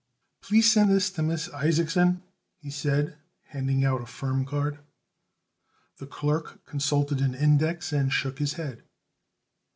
[0.41, 2.23] "Please send this to Miss Isaacson,"
[2.57, 3.19] he said,
[3.49, 4.79] handing out a firm card.
[5.99, 8.81] The clerk consulted an index and shook his head.